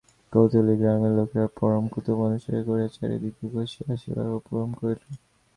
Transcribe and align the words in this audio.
কৌতূহলী 0.33 0.75
গ্রামের 0.77 1.13
লোকেরা 1.17 1.45
পরম 1.57 1.83
কৌতুক 1.87 2.17
অনুভব 2.19 2.55
করিয়া 2.67 2.89
চারি 2.95 3.17
দিকে 3.23 3.43
ঘোঁষিয়া 3.53 3.87
আসিবার 3.93 4.27
উপক্রম 4.31 4.69
করিল। 4.79 5.01